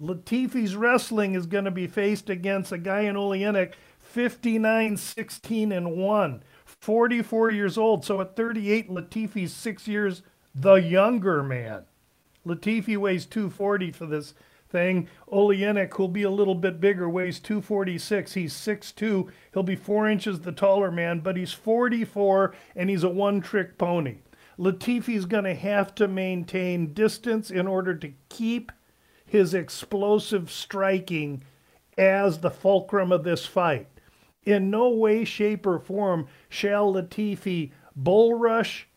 Latifi's 0.00 0.76
wrestling 0.76 1.34
is 1.34 1.46
going 1.46 1.64
to 1.64 1.70
be 1.70 1.86
faced 1.86 2.30
against 2.30 2.72
a 2.72 2.78
guy 2.78 3.02
in 3.02 3.16
Oleinik, 3.16 3.74
59 3.98 4.96
16 4.96 5.72
and 5.72 5.96
1. 5.96 6.42
44 6.84 7.50
years 7.50 7.78
old. 7.78 8.04
So 8.04 8.20
at 8.20 8.36
38, 8.36 8.90
Latifi's 8.90 9.54
six 9.54 9.88
years 9.88 10.22
the 10.54 10.74
younger 10.74 11.42
man. 11.42 11.84
Latifi 12.46 12.98
weighs 12.98 13.24
240 13.24 13.90
for 13.90 14.04
this 14.04 14.34
thing. 14.68 15.08
Oleinik, 15.32 15.94
who'll 15.94 16.08
be 16.08 16.24
a 16.24 16.30
little 16.30 16.54
bit 16.54 16.80
bigger, 16.80 17.08
weighs 17.08 17.40
246. 17.40 18.34
He's 18.34 18.52
6'2. 18.52 19.30
He'll 19.54 19.62
be 19.62 19.76
four 19.76 20.10
inches 20.10 20.40
the 20.40 20.52
taller 20.52 20.90
man, 20.90 21.20
but 21.20 21.38
he's 21.38 21.54
44 21.54 22.54
and 22.76 22.90
he's 22.90 23.02
a 23.02 23.08
one 23.08 23.40
trick 23.40 23.78
pony. 23.78 24.18
Latifi's 24.58 25.24
going 25.24 25.44
to 25.44 25.54
have 25.54 25.94
to 25.94 26.06
maintain 26.06 26.92
distance 26.92 27.50
in 27.50 27.66
order 27.66 27.94
to 27.94 28.12
keep 28.28 28.70
his 29.24 29.54
explosive 29.54 30.50
striking 30.50 31.42
as 31.96 32.40
the 32.40 32.50
fulcrum 32.50 33.10
of 33.10 33.24
this 33.24 33.46
fight. 33.46 33.88
In 34.44 34.70
no 34.70 34.90
way, 34.90 35.24
shape, 35.24 35.66
or 35.66 35.78
form 35.78 36.26
shall 36.48 36.92
Latifi 36.92 37.72
bull 37.96 38.34
rush 38.34 38.88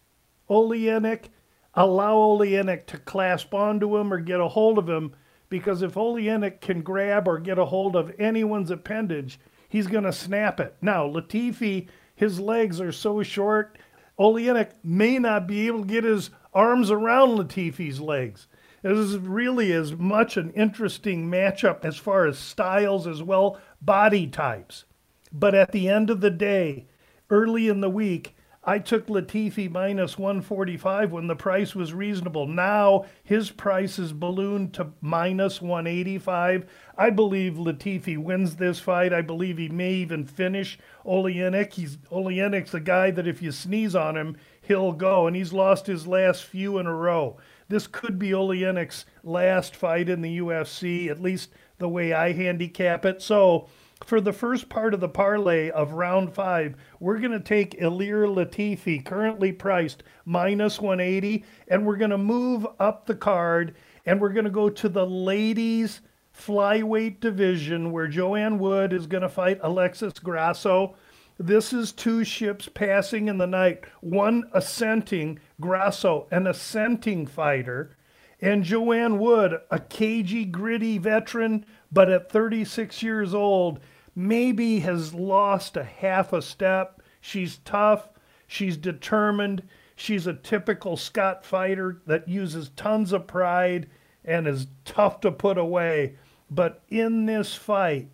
Oleinik, 0.49 1.25
allow 1.73 2.15
Oleinik 2.15 2.85
to 2.87 2.97
clasp 2.97 3.53
onto 3.53 3.97
him 3.97 4.11
or 4.11 4.19
get 4.19 4.39
a 4.39 4.47
hold 4.47 4.77
of 4.77 4.89
him, 4.89 5.13
because 5.49 5.81
if 5.81 5.93
Oleinik 5.93 6.61
can 6.61 6.81
grab 6.81 7.27
or 7.27 7.39
get 7.39 7.59
a 7.59 7.65
hold 7.65 7.95
of 7.95 8.13
anyone's 8.19 8.71
appendage, 8.71 9.39
he's 9.69 9.87
going 9.87 10.03
to 10.03 10.13
snap 10.13 10.59
it. 10.59 10.75
Now, 10.81 11.07
Latifi, 11.07 11.87
his 12.15 12.39
legs 12.39 12.81
are 12.81 12.91
so 12.91 13.23
short, 13.23 13.77
Oleinik 14.19 14.71
may 14.83 15.19
not 15.19 15.47
be 15.47 15.67
able 15.67 15.81
to 15.81 15.87
get 15.87 16.03
his 16.03 16.31
arms 16.53 16.89
around 16.89 17.37
Latifi's 17.37 18.01
legs. 18.01 18.47
This 18.81 18.97
is 18.97 19.17
really 19.17 19.71
as 19.73 19.93
much 19.93 20.37
an 20.37 20.51
interesting 20.51 21.29
matchup 21.29 21.85
as 21.85 21.97
far 21.97 22.25
as 22.25 22.37
styles 22.37 23.05
as 23.05 23.21
well, 23.21 23.59
body 23.81 24.27
types. 24.27 24.85
But 25.31 25.55
at 25.55 25.71
the 25.71 25.89
end 25.89 26.09
of 26.09 26.21
the 26.21 26.31
day, 26.31 26.85
early 27.29 27.67
in 27.67 27.81
the 27.81 27.89
week, 27.89 28.35
I 28.67 28.79
took 28.79 29.07
Latifi 29.07 29.71
minus 29.71 30.17
145 30.17 31.13
when 31.13 31.27
the 31.27 31.37
price 31.37 31.73
was 31.73 31.93
reasonable. 31.93 32.47
Now 32.47 33.05
his 33.23 33.49
price 33.49 33.97
is 33.97 34.11
ballooned 34.11 34.73
to 34.73 34.91
minus 34.99 35.61
185. 35.61 36.65
I 36.97 37.09
believe 37.09 37.53
Latifi 37.53 38.17
wins 38.17 38.57
this 38.57 38.81
fight. 38.81 39.13
I 39.13 39.21
believe 39.21 39.57
he 39.57 39.69
may 39.69 39.93
even 39.93 40.25
finish 40.25 40.77
Oleinik. 41.05 41.75
He's 41.75 41.95
Oleinik's 42.11 42.73
a 42.73 42.81
guy 42.81 43.09
that 43.11 43.25
if 43.25 43.41
you 43.41 43.53
sneeze 43.53 43.95
on 43.95 44.17
him, 44.17 44.35
he'll 44.59 44.91
go, 44.91 45.27
and 45.27 45.35
he's 45.37 45.53
lost 45.53 45.87
his 45.87 46.05
last 46.05 46.43
few 46.43 46.77
in 46.77 46.87
a 46.87 46.93
row. 46.93 47.37
This 47.69 47.87
could 47.87 48.19
be 48.19 48.31
Oleinik's 48.31 49.05
last 49.23 49.77
fight 49.77 50.09
in 50.09 50.21
the 50.21 50.39
UFC, 50.39 51.09
at 51.09 51.21
least 51.21 51.51
the 51.77 51.87
way 51.87 52.11
I 52.11 52.33
handicap 52.33 53.05
it. 53.05 53.21
So 53.21 53.69
for 54.05 54.21
the 54.21 54.33
first 54.33 54.69
part 54.69 54.93
of 54.93 54.99
the 54.99 55.09
parlay 55.09 55.69
of 55.69 55.93
round 55.93 56.33
five, 56.33 56.75
we're 56.99 57.19
going 57.19 57.31
to 57.31 57.39
take 57.39 57.79
Ilir 57.79 58.27
Latifi, 58.27 59.03
currently 59.03 59.51
priced 59.51 60.03
minus 60.25 60.79
180, 60.79 61.43
and 61.67 61.85
we're 61.85 61.97
going 61.97 62.11
to 62.11 62.17
move 62.17 62.67
up 62.79 63.05
the 63.05 63.15
card 63.15 63.75
and 64.05 64.21
we're 64.21 64.29
going 64.29 64.45
to 64.45 64.51
go 64.51 64.69
to 64.69 64.87
the 64.87 65.05
ladies 65.05 66.01
flyweight 66.33 67.19
division 67.19 67.91
where 67.91 68.07
Joanne 68.07 68.59
Wood 68.59 68.93
is 68.93 69.07
going 69.07 69.23
to 69.23 69.29
fight 69.29 69.59
Alexis 69.61 70.13
Grasso. 70.19 70.95
This 71.37 71.73
is 71.73 71.91
two 71.91 72.23
ships 72.23 72.69
passing 72.73 73.27
in 73.27 73.37
the 73.37 73.47
night, 73.47 73.83
one 74.01 74.49
ascending, 74.53 75.39
Grasso, 75.59 76.27
an 76.31 76.47
ascending 76.47 77.27
fighter, 77.27 77.97
and 78.39 78.63
Joanne 78.63 79.19
Wood, 79.19 79.59
a 79.71 79.79
cagey, 79.79 80.45
gritty 80.45 80.97
veteran, 80.97 81.65
but 81.91 82.09
at 82.09 82.31
36 82.31 83.01
years 83.01 83.33
old, 83.33 83.79
maybe 84.15 84.79
has 84.79 85.13
lost 85.13 85.77
a 85.77 85.83
half 85.83 86.33
a 86.33 86.41
step. 86.41 87.01
She's 87.21 87.57
tough, 87.57 88.09
she's 88.47 88.77
determined, 88.77 89.63
she's 89.95 90.27
a 90.27 90.33
typical 90.33 90.97
Scot 90.97 91.45
fighter 91.45 92.01
that 92.05 92.27
uses 92.27 92.69
tons 92.69 93.11
of 93.13 93.27
pride 93.27 93.89
and 94.25 94.47
is 94.47 94.67
tough 94.85 95.21
to 95.21 95.31
put 95.31 95.57
away. 95.57 96.15
But 96.49 96.83
in 96.89 97.25
this 97.25 97.55
fight, 97.55 98.09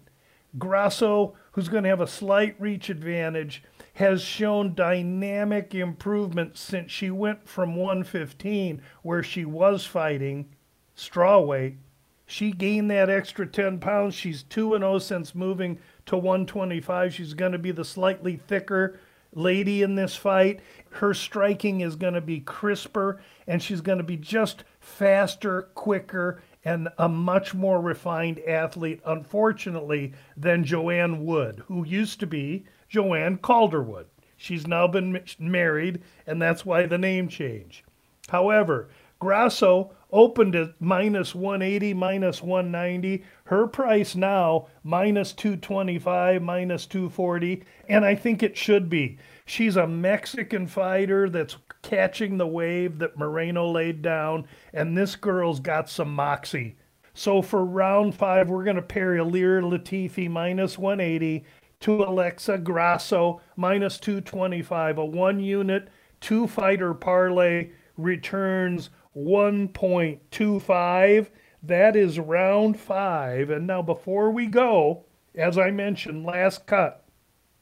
Grasso, 0.58 1.36
who's 1.54 1.70
going 1.70 1.84
to 1.84 1.90
have 1.90 2.02
a 2.02 2.08
slight 2.08 2.56
reach 2.60 2.90
advantage, 2.90 3.64
has 3.96 4.22
shown 4.22 4.74
dynamic 4.74 5.74
improvement 5.76 6.58
since 6.58 6.92
she 6.92 7.12
went 7.12 7.48
from 7.48 7.76
115, 7.76 8.82
where 9.04 9.24
she 9.24 9.46
was 9.46 9.86
fighting, 9.86 10.50
straw 10.96 11.40
weight. 11.40 11.78
She 12.34 12.52
gained 12.52 12.90
that 12.90 13.12
extra 13.12 13.46
10 13.46 13.78
pounds. 13.78 14.16
She's 14.16 14.42
2 14.42 14.74
and 14.74 14.82
0 14.82 14.98
since 14.98 15.36
moving 15.36 15.78
to 16.08 16.18
125. 16.18 17.14
She's 17.14 17.36
going 17.36 17.52
to 17.52 17.60
be 17.60 17.70
the 17.70 17.86
slightly 17.86 18.38
thicker 18.38 19.00
lady 19.34 19.84
in 19.84 19.94
this 19.94 20.16
fight. 20.16 20.62
Her 20.90 21.14
striking 21.14 21.82
is 21.82 21.96
going 21.96 22.16
to 22.16 22.22
be 22.22 22.40
crisper 22.40 23.22
and 23.46 23.62
she's 23.62 23.82
going 23.82 24.00
to 24.00 24.04
be 24.04 24.18
just 24.18 24.64
faster, 24.80 25.70
quicker, 25.76 26.42
and 26.66 26.90
a 26.98 27.08
much 27.08 27.54
more 27.54 27.80
refined 27.80 28.40
athlete, 28.40 29.02
unfortunately, 29.06 30.14
than 30.36 30.64
Joanne 30.64 31.24
Wood, 31.24 31.62
who 31.68 31.86
used 31.86 32.20
to 32.22 32.26
be 32.26 32.66
Joanne 32.90 33.38
Calderwood. 33.38 34.08
She's 34.38 34.66
now 34.66 34.88
been 34.88 35.24
married, 35.38 36.02
and 36.26 36.42
that's 36.42 36.66
why 36.66 36.88
the 36.88 36.98
name 36.98 37.28
change. 37.28 37.84
However, 38.30 38.90
Grasso 39.20 39.92
opened 40.14 40.56
at 40.56 40.80
minus 40.80 41.34
180, 41.34 41.94
minus 41.96 42.42
190. 42.42 43.26
Her 43.46 43.68
price 43.68 44.16
now 44.16 44.68
minus 44.84 45.34
225, 45.34 46.42
minus 46.42 46.86
240, 46.86 47.64
and 47.90 48.06
I 48.06 48.16
think 48.16 48.44
it 48.44 48.56
should 48.56 48.90
be. 48.90 49.18
She's 49.46 49.76
a 49.76 49.88
Mexican 49.88 50.68
fighter 50.68 51.30
that's 51.30 51.58
catching 51.82 52.38
the 52.38 52.48
wave 52.48 53.00
that 53.00 53.18
Moreno 53.18 53.70
laid 53.70 54.02
down, 54.02 54.48
and 54.74 54.96
this 54.96 55.16
girl's 55.18 55.60
got 55.60 55.90
some 55.90 56.14
moxie. 56.14 56.78
So 57.16 57.42
for 57.42 57.66
round 57.66 58.16
five, 58.16 58.50
we're 58.50 58.64
going 58.64 58.78
to 58.78 58.82
pair 58.82 59.16
Ilir 59.16 59.62
Latifi 59.62 60.30
minus 60.30 60.78
180 60.78 61.44
to 61.82 62.04
Alexa 62.04 62.60
Grasso 62.60 63.42
minus 63.58 64.00
225. 64.00 64.98
A 64.98 65.06
one 65.06 65.40
unit, 65.40 65.90
two 66.22 66.48
fighter 66.48 66.94
parlay 66.94 67.72
returns 67.98 68.90
1.25. 69.16 71.30
That 71.64 71.96
is 71.96 72.20
round 72.20 72.80
five. 72.80 73.50
And 73.50 73.66
now, 73.66 73.82
before 73.82 74.30
we 74.32 74.46
go, 74.48 75.06
as 75.36 75.58
I 75.58 75.72
mentioned, 75.72 76.26
last 76.26 76.68
cut, 76.68 77.06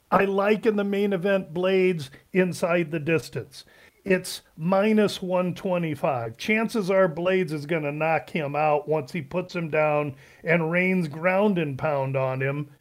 I 0.10 0.26
like 0.26 0.66
in 0.66 0.76
the 0.76 0.84
main 0.84 1.14
event 1.14 1.54
Blaydes 1.54 2.10
inside 2.34 2.90
the 2.92 3.00
distance. 3.00 3.64
It's 4.04 4.42
minus 4.58 5.22
125. 5.22 6.36
Chances 6.38 6.90
are 6.90 7.08
Blaydes 7.08 7.52
is 7.52 7.68
going 7.68 7.84
to 7.84 7.92
knock 7.92 8.32
him 8.32 8.56
out 8.56 8.88
once 8.88 9.12
he 9.12 9.22
puts 9.22 9.56
him 9.56 9.70
down 9.70 10.16
and 10.44 10.72
rains 10.72 11.08
ground 11.08 11.60
and 11.60 11.78
pound 11.78 12.18
on 12.18 12.42
him 12.42 12.72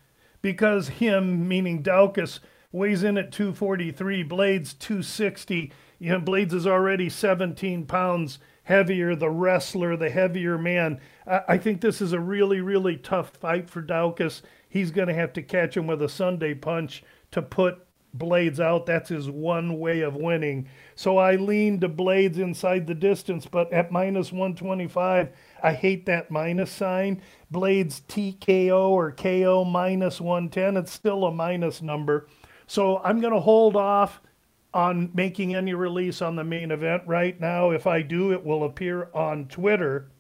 because 0.41 0.89
him, 0.89 1.47
meaning 1.47 1.83
Daukaus, 1.83 2.41
weighs 2.73 3.03
in 3.03 3.19
at 3.19 3.33
243, 3.33 4.25
Blaydes 4.25 4.79
260. 4.79 5.71
You 6.01 6.13
know, 6.13 6.21
Blaydes 6.21 6.55
is 6.55 6.67
already 6.67 7.11
17 7.11 7.85
pounds 7.85 8.39
heavier, 8.63 9.15
the 9.15 9.29
wrestler, 9.29 9.97
the 9.97 10.09
heavier 10.09 10.57
man. 10.57 10.99
I, 11.27 11.43
I 11.49 11.59
think 11.59 11.81
this 11.81 12.01
is 12.01 12.15
a 12.15 12.21
really, 12.21 12.61
really 12.61 12.97
tough 12.97 13.37
fight 13.37 13.69
for 13.69 13.83
Daukaus. 13.83 14.41
He's 14.69 14.91
going 14.91 15.09
to 15.09 15.15
have 15.15 15.35
to 15.35 15.43
catch 15.43 15.77
him 15.77 15.87
with 15.87 16.01
a 16.01 16.09
Sunday 16.09 16.55
punch 16.55 17.05
to 17.33 17.43
put 17.43 17.87
Blaydes 18.17 18.59
out. 18.59 18.87
That's 18.87 19.11
his 19.11 19.29
one 19.29 19.79
way 19.79 20.01
of 20.01 20.17
winning. 20.17 20.69
So 20.95 21.19
I 21.19 21.37
lean 21.37 21.81
to 21.81 21.89
Blaydes 21.89 22.39
inside 22.39 22.87
the 22.87 22.95
distance, 22.95 23.47
but 23.47 23.71
at 23.71 23.93
minus 23.93 24.33
125, 24.33 25.29
I 25.63 25.73
hate 25.75 26.07
that 26.07 26.31
minus 26.31 26.71
sign. 26.73 27.21
Blaydes 27.53 28.01
TKO 28.09 28.89
or 28.89 29.13
KO 29.13 29.65
minus 29.65 30.19
110, 30.19 30.79
it's 30.79 30.93
still 30.93 31.27
a 31.27 31.33
minus 31.33 31.83
number. 31.83 32.27
So 32.67 32.99
I'm 33.05 33.21
going 33.21 33.35
to 33.35 33.41
hold 33.41 33.77
off 33.77 34.23
on 34.73 35.11
making 35.15 35.55
any 35.55 35.75
release 35.75 36.23
on 36.23 36.37
the 36.37 36.45
main 36.45 36.71
event 36.71 37.03
right 37.07 37.41
now. 37.41 37.71
If 37.71 37.87
I 37.87 38.03
do, 38.03 38.33
it 38.33 38.45
will 38.45 38.65
appear 38.65 39.09
on 39.13 39.47
Twitter. 39.47 40.11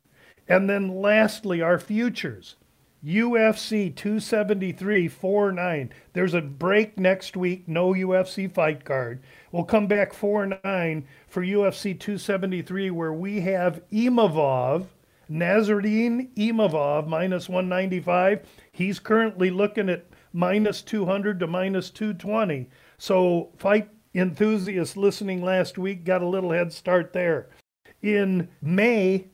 And 0.48 0.68
then 0.68 1.00
lastly, 1.00 1.62
our 1.62 1.78
futures. 1.78 2.56
UFC 3.04 3.94
273 3.94 5.08
4 5.08 5.52
9. 5.52 5.92
There's 6.12 6.34
a 6.34 6.42
break 6.42 6.98
next 6.98 7.34
week, 7.34 7.66
no 7.66 7.94
UFC 7.94 8.52
fight 8.52 8.84
card. 8.84 9.22
We'll 9.52 9.64
come 9.64 9.86
back 9.86 10.12
4 10.12 10.58
9 10.62 11.06
for 11.26 11.42
UFC 11.42 11.98
273, 11.98 12.90
where 12.90 13.12
we 13.12 13.40
have 13.40 13.80
Imavov, 13.90 14.86
Nassourdine 15.30 16.34
Imavov, 16.34 17.06
minus 17.06 17.48
195. 17.48 18.46
He's 18.70 18.98
currently 18.98 19.50
looking 19.50 19.88
at 19.88 20.04
minus 20.34 20.82
200 20.82 21.40
to 21.40 21.46
minus 21.46 21.88
220. 21.88 22.68
So, 22.98 23.50
fight 23.56 23.88
enthusiasts 24.14 24.96
listening 24.96 25.42
last 25.42 25.78
week 25.78 26.04
got 26.04 26.22
a 26.22 26.28
little 26.28 26.50
head 26.50 26.72
start 26.72 27.12
there. 27.12 27.48
In 28.02 28.48
May, 28.60 29.26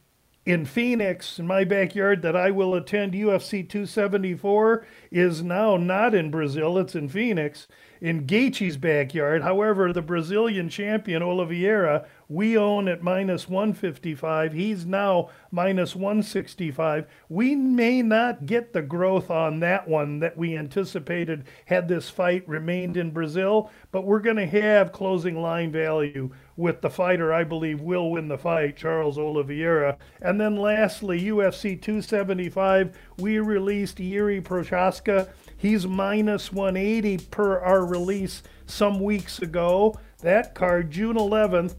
in 0.46 0.64
Phoenix, 0.64 1.40
in 1.40 1.46
my 1.46 1.64
backyard, 1.64 2.22
that 2.22 2.36
I 2.36 2.52
will 2.52 2.74
attend 2.74 3.14
UFC 3.14 3.68
274 3.68 4.86
is 5.10 5.42
now 5.42 5.76
not 5.76 6.14
in 6.14 6.30
Brazil, 6.30 6.78
it's 6.78 6.94
in 6.94 7.08
Phoenix, 7.08 7.66
in 8.00 8.26
Gaethje's 8.26 8.76
backyard. 8.76 9.42
However, 9.42 9.92
the 9.92 10.02
Brazilian 10.02 10.68
champion, 10.68 11.22
Oliveira, 11.22 12.06
we 12.28 12.56
own 12.56 12.88
at 12.88 13.02
minus 13.02 13.48
155. 13.48 14.52
He's 14.52 14.84
now 14.84 15.30
minus 15.50 15.94
165. 15.94 17.06
We 17.28 17.54
may 17.54 18.02
not 18.02 18.46
get 18.46 18.72
the 18.72 18.82
growth 18.82 19.30
on 19.30 19.60
that 19.60 19.86
one 19.88 20.18
that 20.20 20.36
we 20.36 20.56
anticipated 20.56 21.44
had 21.66 21.88
this 21.88 22.10
fight 22.10 22.48
remained 22.48 22.96
in 22.96 23.12
Brazil, 23.12 23.70
but 23.92 24.04
we're 24.04 24.20
going 24.20 24.36
to 24.36 24.46
have 24.46 24.92
closing 24.92 25.40
line 25.40 25.70
value 25.70 26.30
with 26.56 26.80
the 26.80 26.90
fighter 26.90 27.32
I 27.32 27.44
believe 27.44 27.80
will 27.80 28.10
win 28.10 28.28
the 28.28 28.38
fight, 28.38 28.76
Charles 28.76 29.18
Oliveira. 29.18 29.98
And 30.20 30.40
then 30.40 30.56
lastly, 30.56 31.20
UFC 31.20 31.80
275, 31.80 32.96
we 33.18 33.38
released 33.38 34.00
Yuri 34.00 34.40
Prochazka. 34.40 35.28
He's 35.56 35.86
minus 35.86 36.52
180 36.52 37.18
per 37.30 37.60
our 37.60 37.84
release 37.84 38.42
some 38.66 39.00
weeks 39.00 39.40
ago. 39.40 39.98
That 40.22 40.54
card, 40.54 40.90
June 40.90 41.16
11th, 41.16 41.76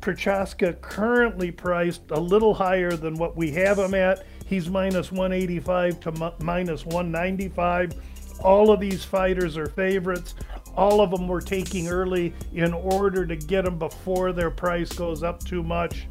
Prochazka 0.00 0.80
currently 0.80 1.50
priced 1.50 2.10
a 2.10 2.20
little 2.20 2.54
higher 2.54 2.92
than 2.92 3.14
what 3.14 3.36
we 3.36 3.50
have 3.52 3.78
him 3.78 3.94
at. 3.94 4.24
He's 4.46 4.70
minus 4.70 5.12
185 5.12 6.00
to 6.00 6.32
minus 6.40 6.86
195. 6.86 7.92
All 8.40 8.70
of 8.70 8.80
these 8.80 9.04
fighters 9.04 9.56
are 9.56 9.66
favorites. 9.66 10.34
All 10.76 11.00
of 11.00 11.10
them 11.10 11.26
we're 11.26 11.40
taking 11.40 11.88
early 11.88 12.32
in 12.52 12.72
order 12.72 13.26
to 13.26 13.36
get 13.36 13.64
them 13.64 13.78
before 13.78 14.32
their 14.32 14.50
price 14.50 14.92
goes 14.92 15.22
up 15.22 15.42
too 15.44 15.62
much. 15.62 16.06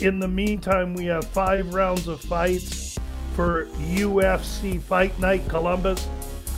In 0.00 0.18
the 0.18 0.28
meantime, 0.28 0.94
we 0.94 1.04
have 1.06 1.24
five 1.26 1.74
rounds 1.74 2.08
of 2.08 2.20
fights 2.20 2.98
for 3.34 3.66
UFC 3.66 4.80
Fight 4.80 5.18
Night 5.20 5.46
Columbus. 5.48 6.08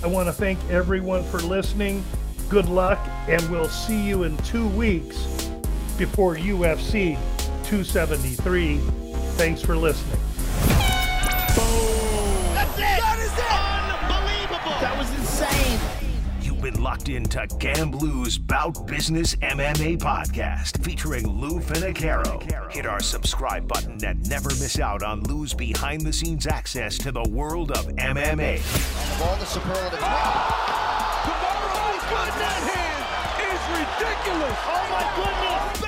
I 0.02 0.06
want 0.06 0.28
to 0.28 0.32
thank 0.32 0.58
everyone 0.70 1.24
for 1.24 1.38
listening. 1.38 2.04
Good 2.48 2.68
luck, 2.68 2.98
and 3.28 3.42
we'll 3.50 3.68
see 3.68 4.00
you 4.00 4.22
in 4.22 4.36
two 4.38 4.68
weeks 4.68 5.45
before 5.98 6.36
UFC 6.36 7.16
273. 7.64 8.78
Thanks 9.36 9.60
for 9.62 9.76
listening. 9.76 10.20
That's 12.54 12.74
it! 12.74 13.00
That 13.00 13.18
is 13.18 13.32
it! 13.32 14.12
Unbelievable! 14.12 14.76
That 14.80 14.96
was 14.98 15.10
insane! 15.18 15.80
You've 16.42 16.60
been 16.62 16.82
locked 16.82 17.08
into 17.08 17.38
GambLou's 17.38 18.38
Bout 18.38 18.86
Business 18.86 19.34
MMA 19.36 19.98
podcast 19.98 20.82
featuring 20.84 21.26
Lou 21.26 21.60
Finocchiaro. 21.60 22.42
Hit 22.72 22.86
our 22.86 23.00
subscribe 23.00 23.66
button 23.66 24.04
and 24.04 24.28
never 24.28 24.50
miss 24.50 24.78
out 24.78 25.02
on 25.02 25.22
Lou's 25.24 25.54
behind 25.54 26.02
the 26.02 26.12
scenes 26.12 26.46
access 26.46 26.98
to 26.98 27.10
the 27.12 27.24
world 27.28 27.70
of 27.72 27.86
MMA. 27.86 28.56
Of 28.56 29.22
all 29.22 29.36
the 29.36 29.44
superlative. 29.46 29.98
Tomorrow's 29.98 32.04
good 32.08 32.34
net 32.38 32.62
hand 32.70 33.04
is 33.42 33.60
ridiculous! 33.72 34.58
Oh 34.66 34.86
my 34.90 35.04
goodness! 35.16 35.85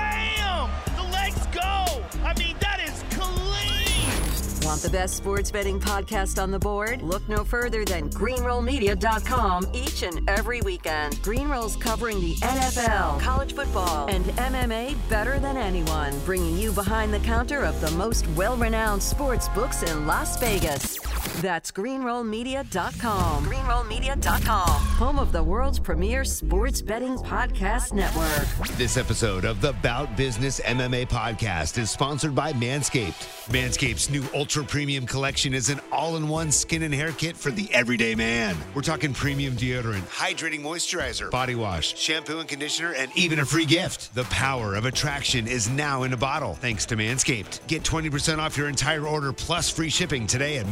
Want 4.68 4.82
the 4.82 4.90
best 4.90 5.16
sports 5.16 5.50
betting 5.50 5.80
podcast 5.80 6.42
on 6.42 6.50
the 6.50 6.58
board? 6.58 7.00
Look 7.00 7.26
no 7.26 7.42
further 7.42 7.86
than 7.86 8.10
greenrollmedia.com 8.10 9.68
each 9.72 10.02
and 10.02 10.28
every 10.28 10.60
weekend. 10.60 11.22
Greenroll's 11.22 11.74
covering 11.74 12.20
the 12.20 12.34
NFL, 12.34 13.18
college 13.18 13.54
football, 13.54 14.10
and 14.10 14.26
MMA 14.26 14.94
better 15.08 15.38
than 15.38 15.56
anyone, 15.56 16.12
bringing 16.26 16.58
you 16.58 16.70
behind 16.72 17.14
the 17.14 17.20
counter 17.20 17.62
of 17.62 17.80
the 17.80 17.90
most 17.92 18.28
well 18.36 18.58
renowned 18.58 19.02
sports 19.02 19.48
books 19.48 19.82
in 19.84 20.06
Las 20.06 20.38
Vegas. 20.38 20.98
That's 21.36 21.70
greenrollmedia.com. 21.70 23.44
Greenrollmedia.com. 23.44 24.68
Home 24.68 25.18
of 25.18 25.30
the 25.30 25.42
world's 25.42 25.78
premier 25.78 26.24
sports 26.24 26.82
betting 26.82 27.16
podcast 27.18 27.92
network. 27.92 28.68
This 28.76 28.96
episode 28.96 29.44
of 29.44 29.60
the 29.60 29.72
Bout 29.74 30.16
Business 30.16 30.60
MMA 30.60 31.06
podcast 31.08 31.78
is 31.78 31.90
sponsored 31.90 32.34
by 32.34 32.52
Manscaped. 32.54 33.48
Manscaped's 33.52 34.10
new 34.10 34.24
ultra 34.34 34.64
premium 34.64 35.06
collection 35.06 35.54
is 35.54 35.68
an 35.70 35.80
all 35.92 36.16
in 36.16 36.28
one 36.28 36.50
skin 36.50 36.82
and 36.82 36.92
hair 36.92 37.12
kit 37.12 37.36
for 37.36 37.50
the 37.50 37.72
everyday 37.72 38.14
man. 38.14 38.56
We're 38.74 38.82
talking 38.82 39.12
premium 39.14 39.54
deodorant, 39.54 40.02
hydrating 40.08 40.60
moisturizer, 40.60 41.30
body 41.30 41.54
wash, 41.54 41.96
shampoo 41.96 42.40
and 42.40 42.48
conditioner, 42.48 42.94
and 42.94 43.10
even 43.16 43.38
a 43.38 43.44
free 43.44 43.66
gift. 43.66 44.14
The 44.14 44.24
power 44.24 44.74
of 44.74 44.86
attraction 44.86 45.46
is 45.46 45.68
now 45.68 46.02
in 46.02 46.12
a 46.12 46.16
bottle 46.16 46.54
thanks 46.54 46.84
to 46.86 46.96
Manscaped. 46.96 47.66
Get 47.68 47.82
20% 47.84 48.38
off 48.38 48.56
your 48.56 48.68
entire 48.68 49.06
order 49.06 49.32
plus 49.32 49.70
free 49.70 49.90
shipping 49.90 50.26
today 50.26 50.58
at 50.58 50.66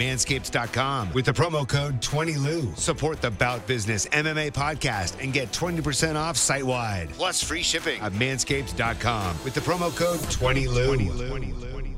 with 1.15 1.25
the 1.25 1.33
promo 1.33 1.67
code 1.67 2.01
20LOU. 2.01 2.77
Support 2.77 3.21
the 3.21 3.31
Bout 3.31 3.67
Business 3.67 4.07
MMA 4.07 4.53
podcast 4.53 5.23
and 5.23 5.33
get 5.33 5.53
20% 5.53 6.17
off 6.17 6.37
site 6.37 6.65
wide 6.65 7.11
plus 7.11 7.43
free 7.43 7.63
shipping 7.63 8.01
at 8.01 8.13
manscaped.com 8.13 9.37
with 9.45 9.55
the 9.55 9.61
promo 9.61 9.95
code 9.95 10.21
20LOU. 10.21 11.96